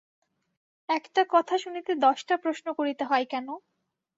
[0.89, 3.47] একটা কথা শুনিতে দশটা প্রশ্ন করিতে হয় কেন?